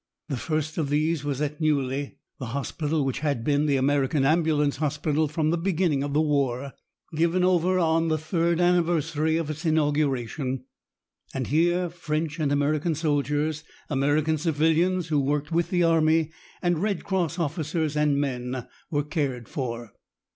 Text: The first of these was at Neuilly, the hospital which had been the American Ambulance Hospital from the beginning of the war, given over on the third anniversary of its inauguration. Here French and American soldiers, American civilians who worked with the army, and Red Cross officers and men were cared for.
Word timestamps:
The 0.29 0.35
first 0.37 0.79
of 0.79 0.89
these 0.89 1.23
was 1.23 1.41
at 1.41 1.61
Neuilly, 1.61 2.17
the 2.39 2.47
hospital 2.57 3.05
which 3.05 3.19
had 3.19 3.43
been 3.43 3.67
the 3.67 3.75
American 3.77 4.25
Ambulance 4.25 4.77
Hospital 4.77 5.27
from 5.27 5.51
the 5.51 5.59
beginning 5.59 6.01
of 6.01 6.11
the 6.13 6.21
war, 6.21 6.73
given 7.15 7.43
over 7.43 7.77
on 7.77 8.07
the 8.07 8.17
third 8.17 8.59
anniversary 8.59 9.37
of 9.37 9.51
its 9.51 9.63
inauguration. 9.63 10.65
Here 11.45 11.87
French 11.87 12.39
and 12.39 12.51
American 12.51 12.95
soldiers, 12.95 13.63
American 13.91 14.39
civilians 14.39 15.09
who 15.09 15.19
worked 15.19 15.51
with 15.51 15.69
the 15.69 15.83
army, 15.83 16.31
and 16.63 16.81
Red 16.81 17.03
Cross 17.03 17.37
officers 17.37 17.95
and 17.95 18.19
men 18.19 18.65
were 18.89 19.03
cared 19.03 19.47
for. 19.47 19.93